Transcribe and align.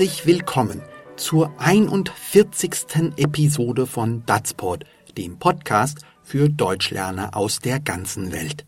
Herzlich 0.00 0.24
willkommen 0.24 0.80
zur 1.16 1.52
41. 1.58 3.12
Episode 3.18 3.86
von 3.86 4.24
Datsport, 4.24 4.84
dem 5.18 5.38
Podcast 5.38 5.98
für 6.22 6.48
Deutschlerner 6.48 7.36
aus 7.36 7.58
der 7.58 7.80
ganzen 7.80 8.32
Welt. 8.32 8.64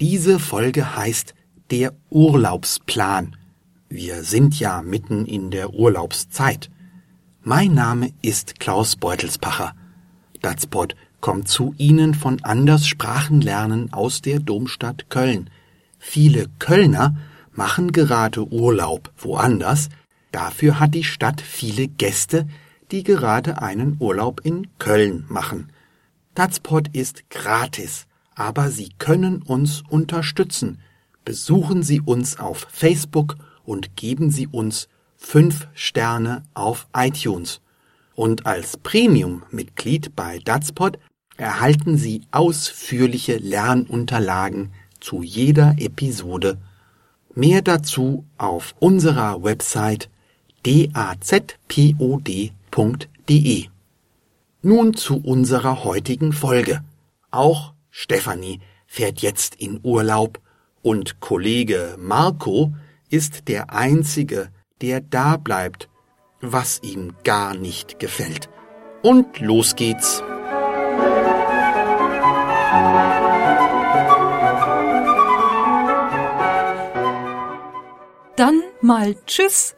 Diese 0.00 0.40
Folge 0.40 0.96
heißt 0.96 1.36
Der 1.70 1.94
Urlaubsplan. 2.10 3.36
Wir 3.88 4.24
sind 4.24 4.58
ja 4.58 4.82
mitten 4.82 5.24
in 5.24 5.52
der 5.52 5.72
Urlaubszeit. 5.72 6.68
Mein 7.42 7.72
Name 7.74 8.10
ist 8.20 8.58
Klaus 8.58 8.96
Beutelspacher. 8.96 9.76
Datspot 10.42 10.96
kommt 11.20 11.46
zu 11.46 11.76
Ihnen 11.78 12.12
von 12.12 12.42
Anders 12.42 12.88
Sprachenlernen 12.88 13.92
aus 13.92 14.20
der 14.20 14.40
Domstadt 14.40 15.10
Köln. 15.10 15.48
Viele 16.00 16.48
Kölner 16.58 17.14
machen 17.52 17.92
gerade 17.92 18.44
Urlaub 18.52 19.12
woanders, 19.16 19.90
dafür 20.32 20.80
hat 20.80 20.94
die 20.94 21.04
Stadt 21.04 21.40
viele 21.40 21.88
Gäste, 21.88 22.46
die 22.90 23.02
gerade 23.02 23.62
einen 23.62 23.96
Urlaub 24.00 24.40
in 24.44 24.66
Köln 24.78 25.24
machen. 25.28 25.72
Datspot 26.34 26.88
ist 26.94 27.28
gratis, 27.30 28.06
aber 28.34 28.70
Sie 28.70 28.90
können 28.98 29.42
uns 29.42 29.82
unterstützen. 29.88 30.80
Besuchen 31.24 31.82
Sie 31.82 32.00
uns 32.00 32.38
auf 32.38 32.66
Facebook 32.70 33.36
und 33.64 33.96
geben 33.96 34.30
Sie 34.30 34.46
uns 34.46 34.88
fünf 35.16 35.68
Sterne 35.74 36.42
auf 36.54 36.88
iTunes. 36.96 37.60
Und 38.14 38.46
als 38.46 38.76
Premium-Mitglied 38.76 40.16
bei 40.16 40.38
Datspot 40.38 40.98
erhalten 41.36 41.96
Sie 41.96 42.22
ausführliche 42.30 43.36
Lernunterlagen 43.36 44.72
zu 45.00 45.22
jeder 45.22 45.74
Episode. 45.78 46.58
Mehr 47.34 47.62
dazu 47.62 48.24
auf 48.36 48.74
unserer 48.78 49.42
Website 49.42 50.10
dazpod.de. 50.64 52.50
Nun 54.62 54.94
zu 54.94 55.16
unserer 55.16 55.84
heutigen 55.84 56.32
Folge. 56.32 56.84
Auch 57.30 57.72
Stefanie 57.90 58.60
fährt 58.86 59.20
jetzt 59.20 59.54
in 59.54 59.80
Urlaub 59.82 60.40
und 60.82 61.20
Kollege 61.20 61.96
Marco 61.98 62.72
ist 63.08 63.48
der 63.48 63.72
Einzige, 63.72 64.50
der 64.80 65.00
da 65.00 65.36
bleibt, 65.36 65.88
was 66.40 66.80
ihm 66.82 67.14
gar 67.24 67.54
nicht 67.54 67.98
gefällt. 67.98 68.48
Und 69.02 69.40
los 69.40 69.76
geht's. 69.76 70.22
Dann 78.36 78.62
mal 78.80 79.16
Tschüss, 79.26 79.74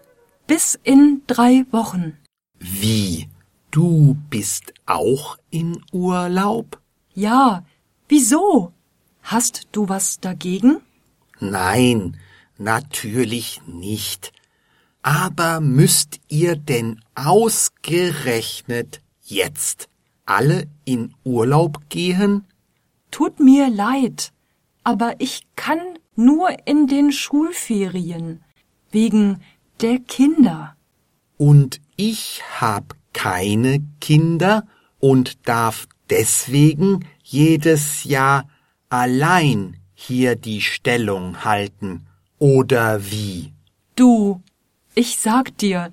bis 0.47 0.79
in 0.83 1.23
drei 1.27 1.65
Wochen. 1.71 2.19
Wie? 2.59 3.29
Du 3.71 4.19
bist 4.29 4.75
auch 4.85 5.39
in 5.49 5.83
Urlaub? 5.93 6.79
Ja, 7.15 7.65
wieso? 8.07 8.73
Hast 9.23 9.69
du 9.73 9.89
was 9.89 10.21
dagegen? 10.21 10.83
Nein, 11.41 12.19
natürlich 12.59 13.63
nicht. 13.67 14.33
Aber 15.01 15.61
müsst 15.61 16.21
ihr 16.29 16.57
denn 16.57 17.01
ausgerechnet 17.15 19.01
jetzt 19.23 19.89
alle 20.27 20.69
in 20.85 21.15
Urlaub 21.25 21.89
gehen? 21.89 22.45
Tut 23.11 23.41
mir 23.41 23.71
leid, 23.71 24.33
aber 24.85 25.15
ich 25.19 25.47
kann 25.57 25.81
nur 26.15 26.51
in 26.67 26.87
den 26.87 27.11
Schulferien 27.11 28.45
wegen 28.91 29.41
der 29.83 29.99
Kinder. 29.99 30.77
Und 31.37 31.81
ich 31.97 32.43
hab 32.61 32.95
keine 33.13 33.83
Kinder 34.01 34.67
und 35.01 35.49
darf 35.49 35.89
deswegen 36.09 37.05
jedes 37.23 38.05
Jahr 38.05 38.49
allein 38.89 39.77
hier 39.95 40.37
die 40.37 40.61
Stellung 40.61 41.45
halten, 41.45 42.07
oder 42.39 43.11
wie? 43.11 43.53
Du, 43.97 44.41
ich 44.95 45.19
sag 45.19 45.57
dir, 45.59 45.93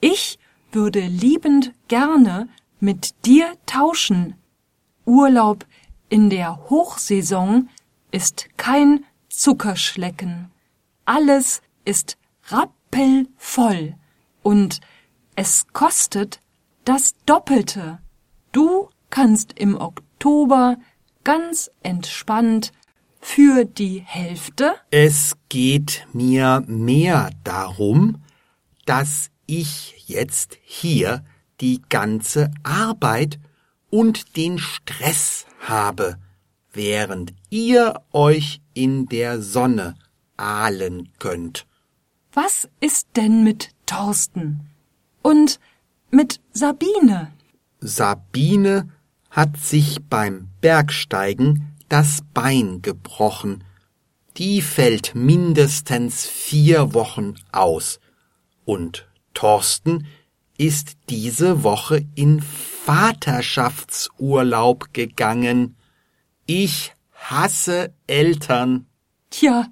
ich 0.00 0.38
würde 0.72 1.00
liebend 1.00 1.72
gerne 1.88 2.48
mit 2.80 3.14
dir 3.24 3.52
tauschen. 3.66 4.34
Urlaub 5.04 5.66
in 6.08 6.30
der 6.30 6.68
Hochsaison 6.70 7.68
ist 8.10 8.48
kein 8.56 9.04
Zuckerschlecken. 9.28 10.50
Alles 11.04 11.62
ist 11.84 12.16
rappelvoll 12.92 13.94
und 14.42 14.80
es 15.34 15.66
kostet 15.72 16.40
das 16.84 17.14
Doppelte. 17.26 17.98
Du 18.52 18.88
kannst 19.10 19.58
im 19.58 19.76
Oktober 19.76 20.76
ganz 21.24 21.70
entspannt 21.82 22.72
für 23.20 23.64
die 23.64 24.00
Hälfte? 24.00 24.74
Es 24.90 25.36
geht 25.48 26.06
mir 26.12 26.62
mehr 26.66 27.30
darum, 27.44 28.22
dass 28.86 29.30
ich 29.46 30.04
jetzt 30.06 30.58
hier 30.62 31.24
die 31.60 31.82
ganze 31.88 32.50
Arbeit 32.62 33.38
und 33.90 34.36
den 34.36 34.58
Stress 34.58 35.46
habe, 35.60 36.16
während 36.72 37.34
ihr 37.50 38.02
euch 38.12 38.60
in 38.74 39.06
der 39.06 39.42
Sonne 39.42 39.94
ahlen 40.36 41.10
könnt. 41.18 41.66
Was 42.40 42.68
ist 42.78 43.08
denn 43.16 43.42
mit 43.42 43.70
Thorsten? 43.84 44.60
Und 45.22 45.58
mit 46.12 46.40
Sabine? 46.52 47.32
Sabine 47.80 48.88
hat 49.28 49.56
sich 49.56 49.98
beim 50.08 50.46
Bergsteigen 50.60 51.74
das 51.88 52.20
Bein 52.34 52.80
gebrochen. 52.80 53.64
Die 54.36 54.62
fällt 54.62 55.16
mindestens 55.16 56.26
vier 56.26 56.94
Wochen 56.94 57.34
aus. 57.50 57.98
Und 58.64 59.08
Thorsten 59.34 60.06
ist 60.56 60.92
diese 61.10 61.64
Woche 61.64 62.06
in 62.14 62.40
Vaterschaftsurlaub 62.40 64.94
gegangen. 64.94 65.74
Ich 66.46 66.94
hasse 67.14 67.92
Eltern. 68.06 68.86
Tja, 69.28 69.66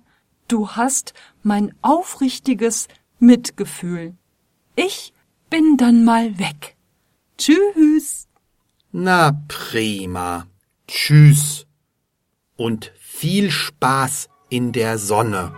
du 0.48 0.70
hast 0.70 1.14
mein 1.46 1.72
aufrichtiges 1.80 2.88
Mitgefühl. 3.20 4.14
Ich 4.74 5.12
bin 5.48 5.76
dann 5.76 6.04
mal 6.04 6.38
weg. 6.40 6.76
Tschüss. 7.38 8.26
Na 8.90 9.40
prima. 9.46 10.46
Tschüss. 10.88 11.66
Und 12.56 12.92
viel 12.98 13.50
Spaß 13.52 14.28
in 14.50 14.72
der 14.72 14.98
Sonne. 14.98 15.54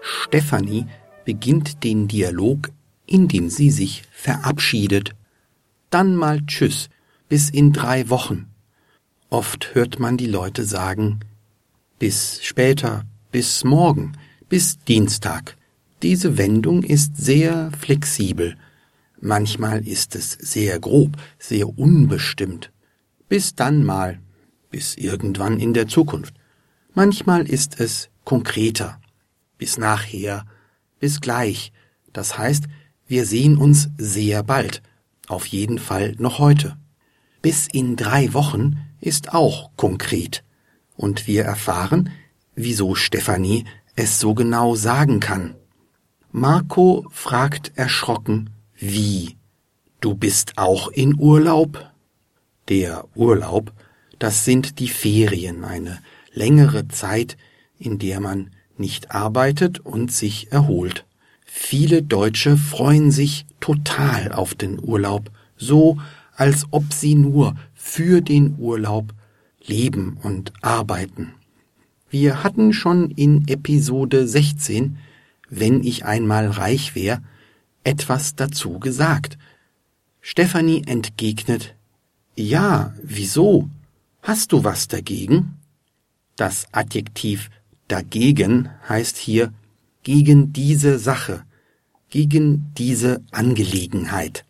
Stefanie 0.00 0.86
beginnt 1.24 1.82
den 1.82 2.06
Dialog, 2.06 2.70
indem 3.06 3.50
sie 3.50 3.70
sich 3.70 4.04
verabschiedet. 4.12 5.16
Dann 5.90 6.14
mal 6.14 6.46
Tschüss, 6.46 6.88
bis 7.28 7.50
in 7.50 7.72
drei 7.72 8.08
Wochen. 8.10 8.46
Oft 9.30 9.76
hört 9.76 10.00
man 10.00 10.16
die 10.16 10.26
Leute 10.26 10.64
sagen, 10.64 11.20
bis 12.00 12.42
später, 12.42 13.04
bis 13.30 13.62
morgen, 13.62 14.14
bis 14.48 14.80
Dienstag. 14.80 15.56
Diese 16.02 16.36
Wendung 16.36 16.82
ist 16.82 17.16
sehr 17.16 17.70
flexibel. 17.78 18.56
Manchmal 19.20 19.86
ist 19.86 20.16
es 20.16 20.32
sehr 20.32 20.80
grob, 20.80 21.12
sehr 21.38 21.78
unbestimmt. 21.78 22.72
Bis 23.28 23.54
dann 23.54 23.84
mal, 23.84 24.18
bis 24.68 24.96
irgendwann 24.96 25.60
in 25.60 25.74
der 25.74 25.86
Zukunft. 25.86 26.34
Manchmal 26.92 27.48
ist 27.48 27.78
es 27.78 28.08
konkreter. 28.24 29.00
Bis 29.58 29.78
nachher, 29.78 30.44
bis 30.98 31.20
gleich. 31.20 31.70
Das 32.12 32.36
heißt, 32.36 32.64
wir 33.06 33.24
sehen 33.26 33.58
uns 33.58 33.90
sehr 33.96 34.42
bald. 34.42 34.82
Auf 35.28 35.46
jeden 35.46 35.78
Fall 35.78 36.16
noch 36.18 36.40
heute. 36.40 36.76
Bis 37.42 37.68
in 37.68 37.94
drei 37.94 38.34
Wochen 38.34 38.89
ist 39.00 39.32
auch 39.32 39.70
konkret. 39.76 40.44
Und 40.96 41.26
wir 41.26 41.44
erfahren, 41.44 42.10
wieso 42.54 42.94
Stefanie 42.94 43.64
es 43.96 44.20
so 44.20 44.34
genau 44.34 44.74
sagen 44.74 45.20
kann. 45.20 45.54
Marco 46.32 47.06
fragt 47.10 47.72
erschrocken, 47.76 48.50
wie? 48.76 49.36
Du 50.00 50.14
bist 50.14 50.56
auch 50.56 50.88
in 50.88 51.18
Urlaub? 51.18 51.90
Der 52.68 53.04
Urlaub, 53.14 53.72
das 54.18 54.44
sind 54.44 54.78
die 54.78 54.88
Ferien, 54.88 55.64
eine 55.64 55.98
längere 56.32 56.88
Zeit, 56.88 57.36
in 57.78 57.98
der 57.98 58.20
man 58.20 58.50
nicht 58.76 59.10
arbeitet 59.10 59.80
und 59.80 60.12
sich 60.12 60.52
erholt. 60.52 61.04
Viele 61.44 62.02
Deutsche 62.02 62.56
freuen 62.56 63.10
sich 63.10 63.44
total 63.58 64.32
auf 64.32 64.54
den 64.54 64.78
Urlaub, 64.82 65.30
so 65.56 65.98
als 66.36 66.66
ob 66.70 66.92
sie 66.92 67.16
nur 67.16 67.56
für 67.82 68.20
den 68.20 68.56
Urlaub 68.58 69.14
leben 69.64 70.18
und 70.22 70.52
arbeiten. 70.60 71.32
Wir 72.10 72.44
hatten 72.44 72.72
schon 72.74 73.10
in 73.10 73.48
Episode 73.48 74.28
16, 74.28 74.98
wenn 75.48 75.82
ich 75.82 76.04
einmal 76.04 76.48
reich 76.48 76.94
wär, 76.94 77.22
etwas 77.82 78.36
dazu 78.36 78.78
gesagt. 78.78 79.38
Stefanie 80.20 80.82
entgegnet, 80.86 81.74
ja, 82.36 82.94
wieso? 83.02 83.70
Hast 84.22 84.52
du 84.52 84.62
was 84.62 84.86
dagegen? 84.86 85.56
Das 86.36 86.66
Adjektiv 86.72 87.50
dagegen 87.88 88.68
heißt 88.88 89.16
hier 89.16 89.52
gegen 90.02 90.52
diese 90.52 90.98
Sache, 90.98 91.44
gegen 92.10 92.72
diese 92.76 93.22
Angelegenheit. 93.30 94.44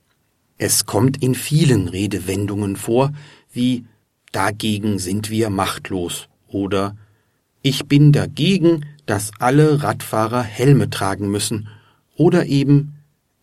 Es 0.62 0.84
kommt 0.84 1.22
in 1.22 1.34
vielen 1.34 1.88
Redewendungen 1.88 2.76
vor, 2.76 3.14
wie 3.50 3.86
dagegen 4.30 4.98
sind 4.98 5.30
wir 5.30 5.48
machtlos 5.48 6.28
oder 6.48 6.98
ich 7.62 7.86
bin 7.86 8.12
dagegen, 8.12 8.84
dass 9.06 9.30
alle 9.38 9.82
Radfahrer 9.82 10.42
Helme 10.42 10.90
tragen 10.90 11.30
müssen 11.30 11.68
oder 12.14 12.44
eben 12.44 12.96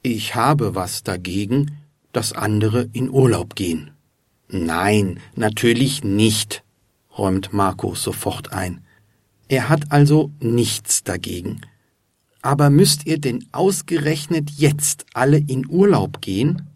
ich 0.03 0.35
habe 0.35 0.75
was 0.75 1.01
dagegen, 1.01 1.79
dass 2.13 2.33
andere 2.33 2.87
in 2.93 3.09
Urlaub 3.09 3.55
gehen. 3.55 3.89
Nein, 4.47 5.19
natürlich 5.35 6.03
nicht, 6.03 6.63
räumt 7.17 7.51
Marco 7.51 7.95
sofort 7.95 8.53
ein. 8.53 8.81
Er 9.47 9.69
hat 9.69 9.91
also 9.91 10.29
nichts 10.39 11.03
dagegen. 11.03 11.61
Aber 12.43 12.69
müsst 12.69 13.07
ihr 13.07 13.19
denn 13.19 13.43
ausgerechnet 13.53 14.51
jetzt 14.51 15.07
alle 15.15 15.39
in 15.39 15.67
Urlaub 15.67 16.21
gehen? 16.21 16.67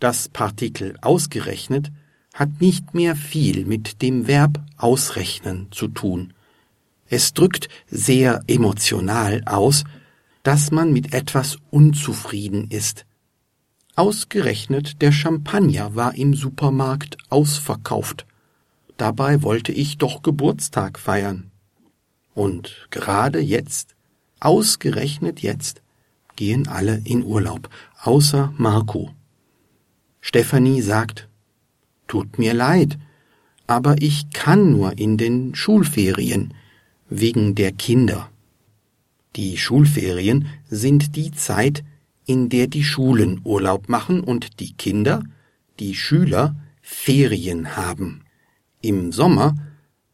Das 0.00 0.30
Partikel 0.30 0.96
ausgerechnet 1.02 1.92
hat 2.32 2.60
nicht 2.60 2.94
mehr 2.94 3.14
viel 3.14 3.66
mit 3.66 4.00
dem 4.00 4.26
Verb 4.26 4.60
ausrechnen 4.78 5.68
zu 5.70 5.88
tun. 5.88 6.32
Es 7.06 7.34
drückt 7.34 7.68
sehr 7.90 8.42
emotional 8.46 9.42
aus, 9.44 9.84
dass 10.42 10.70
man 10.70 10.92
mit 10.92 11.12
etwas 11.12 11.58
unzufrieden 11.70 12.68
ist. 12.70 13.04
Ausgerechnet 13.94 15.02
der 15.02 15.12
Champagner 15.12 15.94
war 15.94 16.14
im 16.14 16.32
Supermarkt 16.32 17.18
ausverkauft. 17.28 18.24
Dabei 18.96 19.42
wollte 19.42 19.72
ich 19.72 19.98
doch 19.98 20.22
Geburtstag 20.22 20.98
feiern. 20.98 21.50
Und 22.32 22.86
gerade 22.90 23.40
jetzt, 23.40 23.96
ausgerechnet 24.38 25.40
jetzt, 25.40 25.82
gehen 26.36 26.68
alle 26.68 27.02
in 27.04 27.22
Urlaub, 27.22 27.68
außer 28.02 28.54
Marco. 28.56 29.10
Stefanie 30.20 30.82
sagt, 30.82 31.28
Tut 32.06 32.38
mir 32.38 32.54
leid, 32.54 32.98
aber 33.66 34.02
ich 34.02 34.30
kann 34.32 34.72
nur 34.72 34.98
in 34.98 35.16
den 35.16 35.54
Schulferien, 35.54 36.54
wegen 37.08 37.54
der 37.54 37.72
Kinder. 37.72 38.30
Die 39.36 39.58
Schulferien 39.58 40.46
sind 40.68 41.14
die 41.14 41.30
Zeit, 41.30 41.84
in 42.26 42.48
der 42.48 42.66
die 42.66 42.84
Schulen 42.84 43.40
Urlaub 43.44 43.88
machen 43.88 44.20
und 44.20 44.60
die 44.60 44.72
Kinder, 44.72 45.22
die 45.78 45.94
Schüler, 45.94 46.56
Ferien 46.82 47.76
haben. 47.76 48.22
Im 48.82 49.12
Sommer 49.12 49.54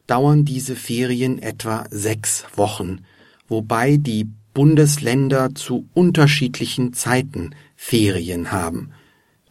dauern 0.07 0.45
diese 0.45 0.77
Ferien 0.77 1.39
etwa 1.39 1.87
sechs 1.91 2.45
Wochen, 2.55 3.01
wobei 3.49 3.97
die 3.97 4.29
Bundesländer 4.53 5.55
zu 5.55 5.89
unterschiedlichen 5.95 6.93
Zeiten 6.93 7.55
Ferien 7.75 8.53
haben. 8.53 8.91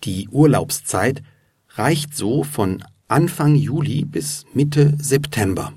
Die 0.05 0.29
Urlaubszeit 0.29 1.23
reicht 1.69 2.15
so 2.15 2.43
von 2.43 2.83
Anfang 3.07 3.55
Juli 3.55 4.05
bis 4.05 4.45
Mitte 4.53 4.93
September. 4.99 5.73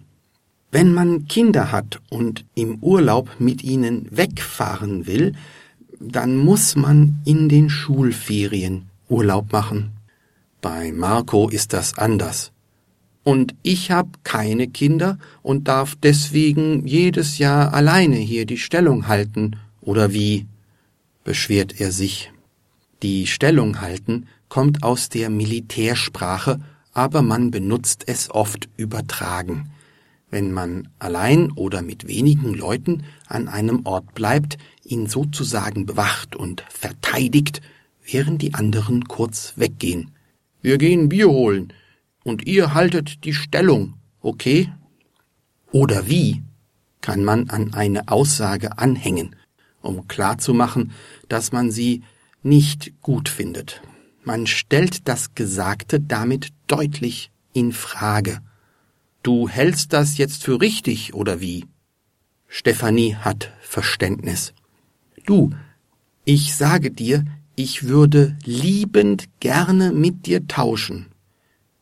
Wenn 0.70 0.92
man 0.92 1.26
Kinder 1.28 1.72
hat 1.72 2.00
und 2.10 2.44
im 2.54 2.76
Urlaub 2.82 3.30
mit 3.38 3.64
ihnen 3.64 4.06
wegfahren 4.10 5.06
will, 5.06 5.32
dann 5.98 6.36
muss 6.36 6.76
man 6.76 7.20
in 7.25 7.48
den 7.48 7.70
Schulferien 7.70 8.90
Urlaub 9.08 9.50
machen. 9.50 9.92
Bei 10.60 10.92
Marco 10.92 11.48
ist 11.48 11.72
das 11.72 11.96
anders. 11.96 12.52
Und 13.24 13.54
ich 13.62 13.90
hab 13.90 14.24
keine 14.24 14.69
Kinder 14.69 15.19
und 15.42 15.69
darf 15.69 15.96
deswegen 16.02 16.86
jedes 16.86 17.38
Jahr 17.38 17.72
alleine 17.72 18.16
hier 18.16 18.44
die 18.44 18.58
Stellung 18.58 19.08
halten, 19.08 19.56
oder 19.81 20.12
wie? 20.12 20.46
beschwert 21.24 21.81
er 21.81 21.92
sich. 21.92 22.31
Die 23.02 23.28
Stellung 23.28 23.80
halten 23.80 24.26
kommt 24.48 24.82
aus 24.82 25.08
der 25.08 25.30
Militärsprache, 25.30 26.60
aber 26.92 27.22
man 27.22 27.52
benutzt 27.52 28.04
es 28.06 28.28
oft 28.28 28.68
übertragen. 28.76 29.70
Wenn 30.30 30.52
man 30.52 30.88
allein 30.98 31.52
oder 31.52 31.80
mit 31.80 32.08
wenigen 32.08 32.54
Leuten 32.54 33.04
an 33.28 33.48
einem 33.48 33.86
Ort 33.86 34.14
bleibt, 34.14 34.58
ihn 34.84 35.06
sozusagen 35.06 35.86
bewacht 35.86 36.34
und 36.34 36.64
verteidigt, 36.68 37.62
während 38.04 38.42
die 38.42 38.54
anderen 38.54 39.04
kurz 39.04 39.52
weggehen. 39.56 40.10
Wir 40.60 40.76
gehen 40.76 41.08
Bier 41.08 41.28
holen 41.28 41.72
und 42.24 42.46
ihr 42.46 42.74
haltet 42.74 43.24
die 43.24 43.32
Stellung, 43.32 43.94
okay? 44.20 44.72
Oder 45.70 46.08
wie 46.08 46.42
kann 47.00 47.24
man 47.24 47.48
an 47.48 47.74
eine 47.74 48.08
Aussage 48.08 48.76
anhängen, 48.76 49.36
um 49.82 50.08
klarzumachen, 50.08 50.90
dass 51.28 51.52
man 51.52 51.70
sie 51.70 52.02
nicht 52.43 52.93
gut 53.02 53.29
findet. 53.29 53.82
Man 54.25 54.46
stellt 54.46 55.08
das 55.08 55.35
Gesagte 55.35 56.00
damit 56.00 56.49
deutlich 56.67 57.31
in 57.52 57.73
Frage. 57.73 58.40
Du 59.23 59.49
hältst 59.49 59.93
das 59.93 60.19
jetzt 60.19 60.44
für 60.44 60.61
richtig, 60.61 61.14
oder 61.14 61.40
wie? 61.40 61.64
Stefanie 62.46 63.14
hat 63.17 63.52
Verständnis. 63.61 64.55
Du, 65.26 65.50
ich 66.25 66.55
sage 66.55 66.90
dir, 66.90 67.25
ich 67.56 67.85
würde 67.85 68.37
liebend 68.44 69.29
gerne 69.41 69.93
mit 69.93 70.26
dir 70.26 70.46
tauschen. 70.46 71.06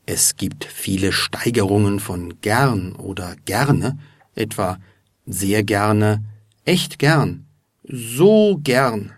Es 0.07 0.37
gibt 0.37 0.65
viele 0.65 1.11
Steigerungen 1.11 1.99
von 1.99 2.41
gern 2.41 2.93
oder 2.93 3.35
gerne, 3.45 3.99
etwa 4.37 4.79
sehr 5.27 5.65
gerne, 5.65 6.25
echt 6.65 7.01
gern, 7.01 7.45
so 7.83 8.61
gern. 8.63 9.16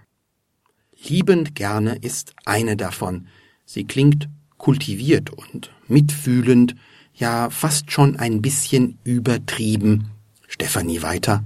Liebend 1.06 1.54
gerne 1.54 1.96
ist 1.96 2.34
eine 2.44 2.76
davon. 2.76 3.28
Sie 3.64 3.84
klingt 3.84 4.28
kultiviert 4.56 5.30
und 5.30 5.70
mitfühlend, 5.86 6.74
ja 7.14 7.50
fast 7.50 7.90
schon 7.92 8.16
ein 8.16 8.42
bisschen 8.42 8.98
übertrieben. 9.04 10.10
Stefanie 10.46 11.02
weiter. 11.02 11.44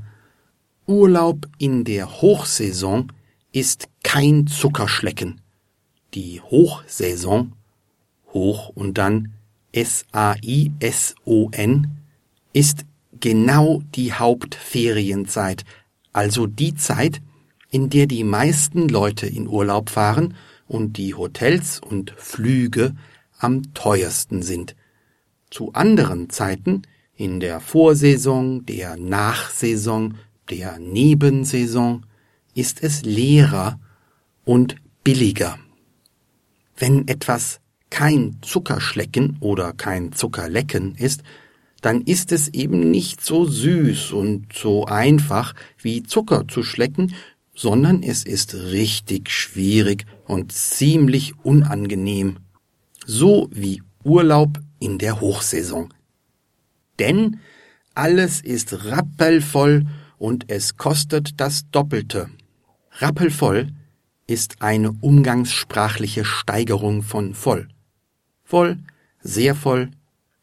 Urlaub 0.86 1.48
in 1.58 1.84
der 1.84 2.22
Hochsaison 2.22 3.12
ist 3.52 3.88
kein 4.02 4.46
Zuckerschlecken. 4.46 5.40
Die 6.14 6.40
Hochsaison, 6.40 7.52
hoch 8.32 8.68
und 8.70 8.98
dann 8.98 9.34
S-A-I-S-O-N, 9.72 10.70
ist 12.52 12.84
genau 13.20 13.82
die 13.94 14.12
Hauptferienzeit, 14.12 15.64
also 16.12 16.46
die 16.46 16.74
Zeit, 16.74 17.22
in 17.72 17.88
der 17.88 18.06
die 18.06 18.22
meisten 18.22 18.88
Leute 18.88 19.26
in 19.26 19.48
Urlaub 19.48 19.88
fahren 19.88 20.34
und 20.68 20.98
die 20.98 21.14
Hotels 21.14 21.80
und 21.80 22.14
Flüge 22.18 22.94
am 23.38 23.74
teuersten 23.74 24.42
sind. 24.42 24.76
Zu 25.50 25.72
anderen 25.72 26.28
Zeiten, 26.30 26.82
in 27.16 27.40
der 27.40 27.60
Vorsaison, 27.60 28.66
der 28.66 28.96
Nachsaison, 28.96 30.18
der 30.50 30.78
Nebensaison, 30.78 32.04
ist 32.54 32.82
es 32.82 33.02
leerer 33.02 33.80
und 34.44 34.76
billiger. 35.02 35.58
Wenn 36.76 37.08
etwas 37.08 37.60
kein 37.88 38.36
Zuckerschlecken 38.42 39.38
oder 39.40 39.72
kein 39.72 40.12
Zuckerlecken 40.12 40.94
ist, 40.94 41.22
dann 41.82 42.02
ist 42.02 42.32
es 42.32 42.48
eben 42.48 42.90
nicht 42.90 43.22
so 43.22 43.44
süß 43.44 44.12
und 44.12 44.52
so 44.52 44.86
einfach 44.86 45.54
wie 45.78 46.02
Zucker 46.02 46.46
zu 46.48 46.62
schlecken, 46.62 47.14
sondern 47.54 48.02
es 48.02 48.24
ist 48.24 48.54
richtig 48.54 49.30
schwierig 49.30 50.06
und 50.26 50.52
ziemlich 50.52 51.34
unangenehm. 51.44 52.38
So 53.04 53.48
wie 53.52 53.82
Urlaub 54.04 54.60
in 54.78 54.98
der 54.98 55.20
Hochsaison. 55.20 55.92
Denn 56.98 57.40
alles 57.94 58.40
ist 58.40 58.86
rappelvoll 58.86 59.86
und 60.18 60.50
es 60.50 60.76
kostet 60.76 61.40
das 61.40 61.70
Doppelte. 61.70 62.30
Rappelvoll 62.92 63.72
ist 64.26 64.62
eine 64.62 64.92
umgangssprachliche 64.92 66.24
Steigerung 66.24 67.02
von 67.02 67.34
voll. 67.34 67.68
Voll, 68.44 68.78
sehr 69.20 69.54
voll, 69.54 69.90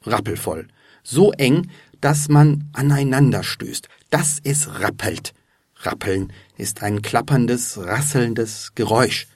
rappelvoll. 0.03 0.67
So 1.03 1.31
eng, 1.33 1.69
dass 2.01 2.29
man 2.29 2.69
aneinander 2.73 3.43
stößt, 3.43 3.87
dass 4.09 4.39
es 4.43 4.79
rappelt. 4.79 5.33
Rappeln 5.79 6.33
ist 6.57 6.83
ein 6.83 7.01
klapperndes, 7.01 7.77
rasselndes 7.77 8.73
Geräusch. 8.75 9.27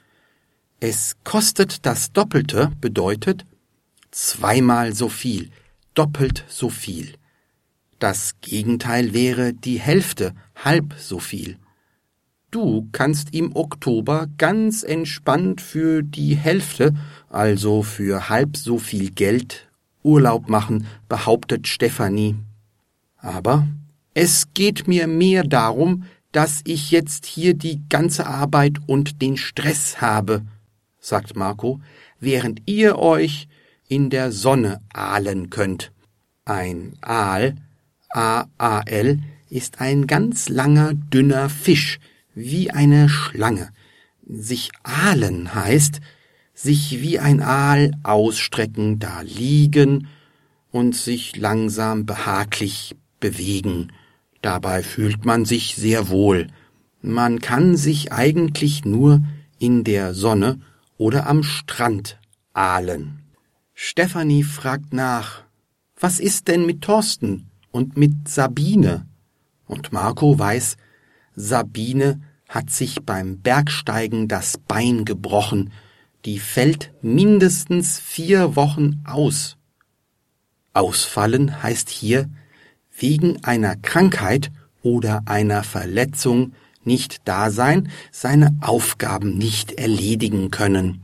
Es 0.79 1.15
kostet 1.23 1.85
das 1.85 2.11
Doppelte 2.11 2.71
bedeutet 2.81 3.45
zweimal 4.11 4.93
so 4.93 5.09
viel, 5.09 5.49
doppelt 5.93 6.43
so 6.47 6.69
viel. 6.69 7.15
Das 7.99 8.35
Gegenteil 8.41 9.13
wäre 9.13 9.53
die 9.53 9.79
Hälfte, 9.79 10.33
halb 10.55 10.93
so 10.97 11.19
viel. 11.19 11.57
Du 12.51 12.87
kannst 12.91 13.33
im 13.33 13.55
Oktober 13.55 14.27
ganz 14.37 14.83
entspannt 14.83 15.61
für 15.61 16.03
die 16.03 16.35
Hälfte, 16.35 16.93
also 17.29 17.81
für 17.81 18.29
halb 18.29 18.57
so 18.57 18.77
viel 18.77 19.09
Geld, 19.09 19.67
Urlaub 20.03 20.49
machen, 20.49 20.85
behauptet 21.09 21.67
Stefanie. 21.67 22.35
Aber 23.17 23.67
es 24.13 24.53
geht 24.53 24.87
mir 24.87 25.07
mehr 25.07 25.43
darum, 25.43 26.03
dass 26.33 26.61
ich 26.65 26.91
jetzt 26.91 27.25
hier 27.25 27.53
die 27.53 27.87
ganze 27.87 28.27
Arbeit 28.27 28.79
und 28.87 29.21
den 29.21 29.37
Stress 29.37 30.01
habe, 30.01 30.41
sagt 30.99 31.35
Marco, 31.37 31.79
während 32.19 32.61
ihr 32.65 32.97
euch 32.97 33.47
in 33.87 34.09
der 34.09 34.31
Sonne 34.31 34.81
ahlen 34.91 35.49
könnt. 35.49 35.91
Ein 36.43 36.93
Aal, 37.01 37.55
A-A-L, 38.09 39.19
ist 39.49 39.79
ein 39.79 40.07
ganz 40.07 40.49
langer, 40.49 40.93
dünner 40.95 41.49
Fisch, 41.49 41.99
wie 42.33 42.71
eine 42.71 43.07
Schlange. 43.07 43.69
Sich 44.27 44.71
ahlen 44.81 45.53
heißt, 45.53 46.01
sich 46.55 47.01
wie 47.01 47.19
ein 47.19 47.41
Aal 47.41 47.91
ausstrecken, 48.01 48.97
da 48.97 49.21
liegen 49.21 50.07
und 50.71 50.95
sich 50.95 51.35
langsam 51.35 52.07
behaglich 52.07 52.95
bewegen. 53.19 53.91
Dabei 54.43 54.83
fühlt 54.83 55.23
man 55.23 55.45
sich 55.45 55.75
sehr 55.77 56.09
wohl. 56.09 56.47
Man 57.01 57.39
kann 57.39 57.77
sich 57.77 58.11
eigentlich 58.11 58.83
nur 58.83 59.23
in 59.57 59.85
der 59.85 60.13
Sonne 60.13 60.59
oder 60.97 61.27
am 61.27 61.43
Strand 61.43 62.19
ahlen. 62.51 63.23
Stefanie 63.73 64.43
fragt 64.43 64.93
nach, 64.93 65.43
was 65.97 66.19
ist 66.19 66.49
denn 66.49 66.65
mit 66.65 66.81
Thorsten 66.81 67.49
und 67.71 67.95
mit 67.95 68.27
Sabine? 68.27 69.07
Und 69.65 69.93
Marco 69.93 70.37
weiß, 70.37 70.75
Sabine 71.35 72.21
hat 72.49 72.69
sich 72.69 73.01
beim 73.01 73.39
Bergsteigen 73.39 74.27
das 74.27 74.57
Bein 74.57 75.05
gebrochen, 75.05 75.71
die 76.25 76.39
fällt 76.39 76.91
mindestens 77.01 77.97
vier 77.97 78.57
Wochen 78.57 79.03
aus. 79.05 79.55
Ausfallen 80.73 81.63
heißt 81.63 81.89
hier 81.89 82.29
wegen 83.03 83.43
einer 83.43 83.75
Krankheit 83.75 84.49
oder 84.81 85.23
einer 85.25 85.63
Verletzung 85.63 86.53
nicht 86.85 87.17
da 87.25 87.51
sein, 87.51 87.89
seine 88.11 88.55
Aufgaben 88.61 89.37
nicht 89.37 89.73
erledigen 89.73 90.51
können. 90.51 91.03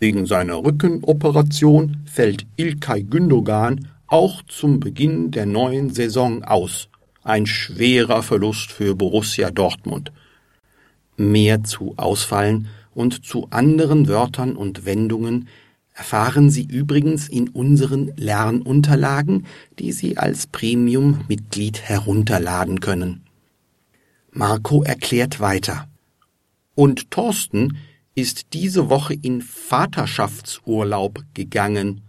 Wegen 0.00 0.26
seiner 0.26 0.64
Rückenoperation 0.64 1.98
fällt 2.06 2.44
Ilkay 2.56 3.04
Gündogan 3.04 3.86
auch 4.08 4.42
zum 4.48 4.80
Beginn 4.80 5.30
der 5.30 5.46
neuen 5.46 5.90
Saison 5.94 6.42
aus. 6.42 6.88
Ein 7.22 7.46
schwerer 7.46 8.24
Verlust 8.24 8.72
für 8.72 8.96
Borussia 8.96 9.52
Dortmund. 9.52 10.10
Mehr 11.16 11.62
zu 11.62 11.94
Ausfallen 11.98 12.66
und 12.94 13.24
zu 13.24 13.46
anderen 13.50 14.08
Wörtern 14.08 14.56
und 14.56 14.86
Wendungen 14.86 15.46
erfahren 16.02 16.50
Sie 16.50 16.64
übrigens 16.64 17.28
in 17.28 17.48
unseren 17.48 18.10
Lernunterlagen, 18.16 19.46
die 19.78 19.92
Sie 19.92 20.18
als 20.18 20.48
Premium-Mitglied 20.48 21.80
herunterladen 21.80 22.80
können. 22.80 23.22
Marco 24.32 24.82
erklärt 24.82 25.38
weiter. 25.38 25.86
Und 26.74 27.12
Thorsten 27.12 27.78
ist 28.16 28.52
diese 28.52 28.90
Woche 28.90 29.14
in 29.14 29.42
Vaterschaftsurlaub 29.42 31.22
gegangen. 31.34 32.00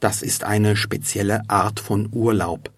Das 0.00 0.22
ist 0.22 0.44
eine 0.44 0.74
spezielle 0.74 1.42
Art 1.50 1.80
von 1.80 2.08
Urlaub. 2.12 2.72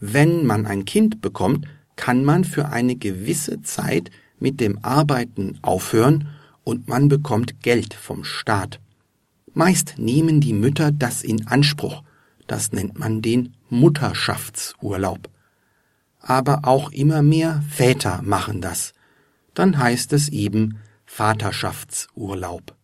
Wenn 0.00 0.46
man 0.46 0.66
ein 0.66 0.84
Kind 0.84 1.20
bekommt, 1.20 1.68
kann 1.94 2.24
man 2.24 2.42
für 2.42 2.70
eine 2.70 2.96
gewisse 2.96 3.62
Zeit 3.62 4.10
mit 4.40 4.58
dem 4.58 4.80
Arbeiten 4.82 5.60
aufhören 5.62 6.26
und 6.64 6.88
man 6.88 7.08
bekommt 7.08 7.62
Geld 7.62 7.94
vom 7.94 8.24
Staat. 8.24 8.80
Meist 9.52 9.94
nehmen 9.98 10.40
die 10.40 10.52
Mütter 10.52 10.92
das 10.92 11.22
in 11.22 11.46
Anspruch. 11.46 12.02
Das 12.46 12.72
nennt 12.72 12.98
man 12.98 13.22
den 13.22 13.54
Mutterschaftsurlaub. 13.68 15.28
Aber 16.20 16.60
auch 16.64 16.90
immer 16.92 17.22
mehr 17.22 17.62
Väter 17.68 18.20
machen 18.22 18.60
das. 18.60 18.92
Dann 19.54 19.78
heißt 19.78 20.12
es 20.12 20.28
eben 20.28 20.78
Vaterschaftsurlaub. 21.06 22.76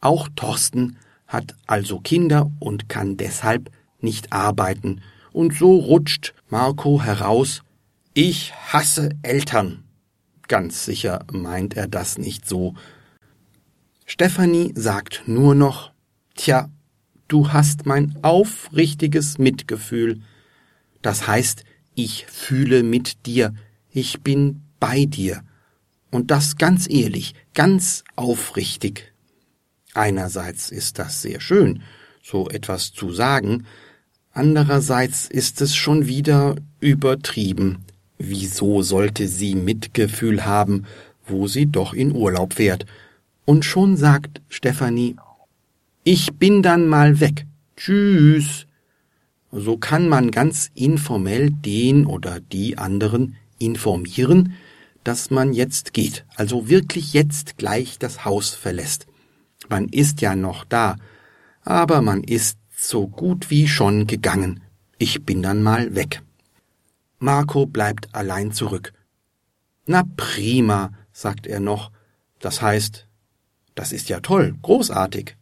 Auch 0.00 0.28
Thorsten 0.36 0.96
hat 1.26 1.54
also 1.66 2.00
Kinder 2.00 2.50
und 2.58 2.88
kann 2.88 3.16
deshalb 3.16 3.70
nicht 4.00 4.32
arbeiten. 4.32 5.00
Und 5.32 5.54
so 5.54 5.76
rutscht 5.76 6.34
Marco 6.48 7.02
heraus, 7.02 7.62
ich 8.14 8.52
hasse 8.54 9.10
Eltern. 9.22 9.84
Ganz 10.48 10.84
sicher 10.84 11.24
meint 11.30 11.76
er 11.76 11.88
das 11.88 12.18
nicht 12.18 12.48
so, 12.48 12.74
Stefanie 14.10 14.72
sagt 14.74 15.24
nur 15.26 15.54
noch, 15.54 15.92
Tja, 16.34 16.70
du 17.28 17.52
hast 17.52 17.84
mein 17.84 18.16
aufrichtiges 18.22 19.36
Mitgefühl. 19.36 20.22
Das 21.02 21.26
heißt, 21.26 21.64
ich 21.94 22.24
fühle 22.24 22.82
mit 22.82 23.26
dir, 23.26 23.52
ich 23.90 24.22
bin 24.22 24.62
bei 24.80 25.04
dir. 25.04 25.42
Und 26.10 26.30
das 26.30 26.56
ganz 26.56 26.88
ehrlich, 26.88 27.34
ganz 27.52 28.02
aufrichtig. 28.16 29.12
Einerseits 29.92 30.70
ist 30.70 30.98
das 30.98 31.20
sehr 31.20 31.40
schön, 31.40 31.82
so 32.22 32.48
etwas 32.48 32.94
zu 32.94 33.12
sagen, 33.12 33.66
andererseits 34.32 35.28
ist 35.28 35.60
es 35.60 35.76
schon 35.76 36.06
wieder 36.06 36.56
übertrieben. 36.80 37.84
Wieso 38.16 38.80
sollte 38.80 39.28
sie 39.28 39.54
Mitgefühl 39.54 40.46
haben, 40.46 40.86
wo 41.26 41.46
sie 41.46 41.66
doch 41.66 41.92
in 41.92 42.14
Urlaub 42.14 42.54
fährt 42.54 42.86
und 43.48 43.64
schon 43.64 43.96
sagt 43.96 44.42
Stefanie, 44.50 45.16
ich 46.04 46.34
bin 46.34 46.62
dann 46.62 46.86
mal 46.86 47.18
weg. 47.18 47.46
Tschüss. 47.78 48.66
So 49.50 49.78
kann 49.78 50.06
man 50.06 50.30
ganz 50.30 50.70
informell 50.74 51.48
den 51.50 52.04
oder 52.04 52.40
die 52.40 52.76
anderen 52.76 53.36
informieren, 53.58 54.52
dass 55.02 55.30
man 55.30 55.54
jetzt 55.54 55.94
geht, 55.94 56.26
also 56.36 56.68
wirklich 56.68 57.14
jetzt 57.14 57.56
gleich 57.56 57.98
das 57.98 58.26
Haus 58.26 58.50
verlässt. 58.50 59.06
Man 59.70 59.88
ist 59.88 60.20
ja 60.20 60.36
noch 60.36 60.66
da, 60.66 60.96
aber 61.62 62.02
man 62.02 62.24
ist 62.24 62.58
so 62.76 63.08
gut 63.08 63.48
wie 63.48 63.66
schon 63.66 64.06
gegangen. 64.06 64.60
Ich 64.98 65.24
bin 65.24 65.42
dann 65.42 65.62
mal 65.62 65.94
weg. 65.94 66.20
Marco 67.18 67.64
bleibt 67.64 68.14
allein 68.14 68.52
zurück. 68.52 68.92
Na 69.86 70.02
prima, 70.18 70.92
sagt 71.12 71.46
er 71.46 71.60
noch, 71.60 71.90
das 72.40 72.60
heißt, 72.60 73.07
das 73.78 73.92
ist 73.92 74.08
ja 74.08 74.18
toll, 74.18 74.56
großartig. 74.62 75.36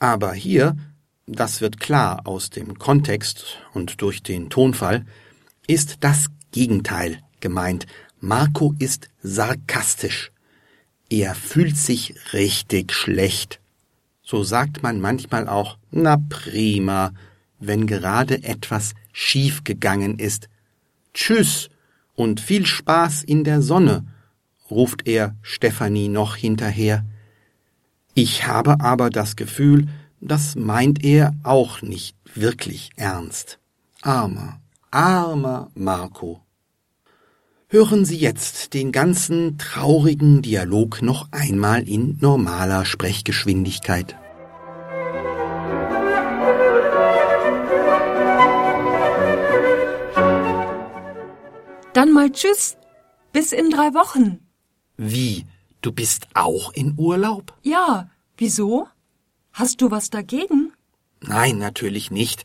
Aber 0.00 0.32
hier, 0.32 0.76
das 1.26 1.60
wird 1.60 1.78
klar 1.78 2.26
aus 2.26 2.50
dem 2.50 2.78
Kontext 2.78 3.58
und 3.74 4.02
durch 4.02 4.24
den 4.24 4.50
Tonfall, 4.50 5.06
ist 5.68 5.98
das 6.00 6.26
Gegenteil 6.50 7.20
gemeint. 7.38 7.86
Marco 8.18 8.74
ist 8.80 9.08
sarkastisch. 9.22 10.32
Er 11.08 11.36
fühlt 11.36 11.76
sich 11.76 12.14
richtig 12.32 12.92
schlecht. 12.92 13.60
So 14.20 14.42
sagt 14.42 14.82
man 14.82 15.00
manchmal 15.00 15.48
auch, 15.48 15.78
na 15.92 16.16
prima, 16.28 17.12
wenn 17.60 17.86
gerade 17.86 18.42
etwas 18.42 18.94
schief 19.12 19.62
gegangen 19.62 20.18
ist. 20.18 20.48
Tschüss 21.14 21.70
und 22.16 22.40
viel 22.40 22.66
Spaß 22.66 23.22
in 23.22 23.44
der 23.44 23.62
Sonne, 23.62 24.04
ruft 24.72 25.06
er 25.06 25.36
Stefanie 25.42 26.08
noch 26.08 26.34
hinterher. 26.34 27.04
Ich 28.18 28.46
habe 28.46 28.80
aber 28.80 29.10
das 29.10 29.36
Gefühl, 29.36 29.88
das 30.22 30.56
meint 30.56 31.04
er 31.04 31.34
auch 31.42 31.82
nicht 31.82 32.16
wirklich 32.34 32.88
ernst. 32.96 33.58
Armer, 34.00 34.58
armer 34.90 35.70
Marco. 35.74 36.40
Hören 37.68 38.06
Sie 38.06 38.16
jetzt 38.16 38.72
den 38.72 38.90
ganzen 38.90 39.58
traurigen 39.58 40.40
Dialog 40.40 41.02
noch 41.02 41.28
einmal 41.30 41.86
in 41.86 42.16
normaler 42.18 42.86
Sprechgeschwindigkeit. 42.86 44.16
Dann 51.92 52.14
mal 52.14 52.30
Tschüss. 52.32 52.78
Bis 53.34 53.52
in 53.52 53.68
drei 53.68 53.92
Wochen. 53.92 54.38
Wie? 54.96 55.44
Du 55.86 55.92
bist 55.92 56.26
auch 56.34 56.72
in 56.72 56.94
Urlaub? 56.96 57.54
Ja, 57.62 58.10
wieso? 58.36 58.88
Hast 59.52 59.80
du 59.80 59.92
was 59.92 60.10
dagegen? 60.10 60.72
Nein, 61.20 61.58
natürlich 61.58 62.10
nicht. 62.10 62.42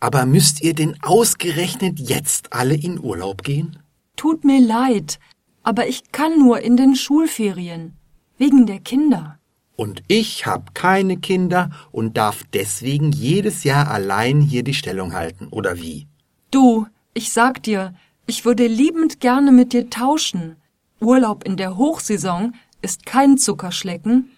Aber 0.00 0.26
müsst 0.26 0.60
ihr 0.60 0.74
denn 0.74 0.94
ausgerechnet 1.02 1.98
jetzt 1.98 2.52
alle 2.52 2.74
in 2.74 3.00
Urlaub 3.02 3.42
gehen? 3.42 3.78
Tut 4.16 4.44
mir 4.44 4.60
leid, 4.60 5.18
aber 5.62 5.88
ich 5.88 6.12
kann 6.12 6.38
nur 6.38 6.60
in 6.60 6.76
den 6.76 6.94
Schulferien. 6.94 7.94
Wegen 8.36 8.66
der 8.66 8.80
Kinder. 8.80 9.38
Und 9.76 10.02
ich 10.06 10.44
hab 10.44 10.74
keine 10.74 11.16
Kinder 11.16 11.70
und 11.90 12.18
darf 12.18 12.44
deswegen 12.52 13.12
jedes 13.12 13.64
Jahr 13.64 13.90
allein 13.90 14.42
hier 14.42 14.62
die 14.62 14.74
Stellung 14.74 15.14
halten, 15.14 15.46
oder 15.50 15.78
wie? 15.78 16.06
Du, 16.50 16.86
Ich 17.14 17.32
sag 17.32 17.62
dir, 17.62 17.94
ich 18.26 18.44
würde 18.44 18.66
liebend 18.66 19.20
gerne 19.20 19.52
mit 19.52 19.72
dir 19.72 19.88
tauschen. 19.88 20.56
Urlaub 21.00 21.44
in 21.44 21.56
der 21.56 21.76
Hochsaison 21.76 22.54
ist 22.84 23.06
kein 23.06 23.38
Zuckerschlecken. 23.38 24.30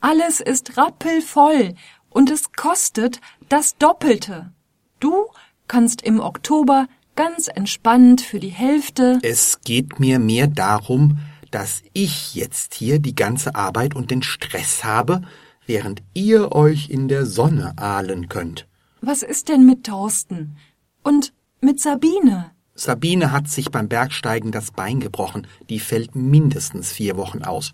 Alles 0.00 0.40
ist 0.40 0.76
rappelvoll 0.76 1.74
und 2.10 2.30
es 2.30 2.52
kostet 2.52 3.20
das 3.48 3.76
Doppelte. 3.78 4.52
Du 5.00 5.26
kannst 5.68 6.02
im 6.02 6.20
Oktober 6.20 6.88
ganz 7.14 7.48
entspannt 7.48 8.20
für 8.20 8.40
die 8.40 8.48
Hälfte. 8.48 9.20
Es 9.22 9.60
geht 9.62 10.00
mir 10.00 10.18
mehr 10.18 10.48
darum, 10.48 11.18
dass 11.52 11.82
ich 11.92 12.34
jetzt 12.34 12.74
hier 12.74 12.98
die 12.98 13.14
ganze 13.14 13.54
Arbeit 13.54 13.94
und 13.94 14.10
den 14.10 14.22
Stress 14.22 14.82
habe, 14.82 15.22
während 15.66 16.02
ihr 16.12 16.52
euch 16.52 16.90
in 16.90 17.08
der 17.08 17.24
Sonne 17.24 17.78
ahlen 17.78 18.28
könnt. 18.28 18.66
Was 19.00 19.22
ist 19.22 19.48
denn 19.48 19.64
mit 19.64 19.84
Thorsten? 19.84 20.56
Und 21.02 21.32
mit 21.60 21.80
Sabine? 21.80 22.50
Sabine 22.82 23.30
hat 23.30 23.48
sich 23.48 23.70
beim 23.70 23.88
Bergsteigen 23.88 24.50
das 24.50 24.72
Bein 24.72 24.98
gebrochen, 24.98 25.46
die 25.68 25.78
fällt 25.78 26.16
mindestens 26.16 26.90
vier 26.90 27.16
Wochen 27.16 27.44
aus. 27.44 27.72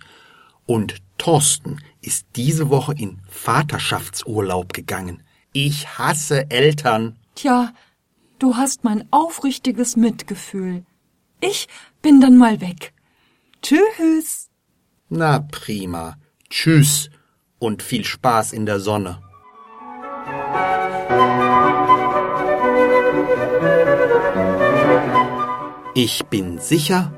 Und 0.67 0.97
Thorsten 1.17 1.81
ist 2.03 2.27
diese 2.37 2.69
Woche 2.69 2.93
in 2.93 3.23
Vaterschaftsurlaub 3.27 4.75
gegangen. 4.75 5.23
Ich 5.55 5.99
hasse 5.99 6.51
Eltern. 6.51 7.19
Tja, 7.35 7.73
du 8.39 8.57
hast 8.57 8.85
mein 8.85 9.09
aufrichtiges 9.11 9.97
Mitgefühl. 9.97 10.85
Ich 11.41 11.69
bin 12.03 12.21
dann 12.21 12.37
mal 12.37 12.61
weg. 12.61 12.93
Tschüss. 13.63 14.51
Na 15.09 15.39
prima. 15.41 16.19
Tschüss 16.51 17.09
und 17.59 17.83
viel 17.83 18.05
Spaß 18.05 18.53
in 18.53 18.67
der 18.67 18.79
Sonne. 18.79 19.23
Ich 26.01 26.27
bin 26.27 26.61
sicher, 26.61 27.11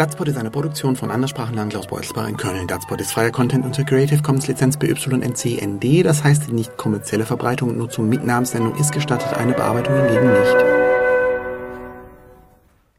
Datspot 0.00 0.28
ist 0.28 0.38
eine 0.38 0.50
Produktion 0.50 0.96
von 0.96 1.10
Anderssprachenland 1.10 1.72
Klaus 1.72 1.86
Beutelsbach 1.86 2.26
in 2.26 2.38
Köln. 2.38 2.66
Datspot 2.66 3.02
ist 3.02 3.12
freier 3.12 3.30
Content 3.30 3.66
unter 3.66 3.84
Creative 3.84 4.22
Commons 4.22 4.48
Lizenz 4.48 4.78
BY-NC-ND. 4.78 6.06
Das 6.06 6.24
heißt, 6.24 6.46
die 6.48 6.54
nicht 6.54 6.78
kommerzielle 6.78 7.26
Verbreitung 7.26 7.68
und 7.68 7.76
Nutzung 7.76 8.08
mit 8.08 8.24
Namenssendung 8.24 8.74
ist 8.76 8.92
gestattet, 8.92 9.34
eine 9.34 9.52
Bearbeitung 9.52 9.94
hingegen 9.96 10.32
nicht. 10.32 10.79